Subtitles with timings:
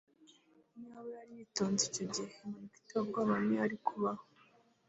[0.77, 4.23] iyaba yari yitonze icyo gihe, impanuka iteye ubwoba ntiyari kubaho